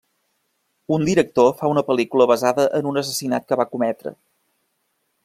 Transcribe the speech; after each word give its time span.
Un 0.97 1.03
director 1.09 1.51
fa 1.59 1.69
una 1.75 1.83
pel·lícula 1.89 2.27
basada 2.33 2.67
en 2.79 2.89
un 2.93 2.97
assassinat 3.03 3.47
que 3.51 3.59
va 3.63 3.69
cometre. 3.75 4.15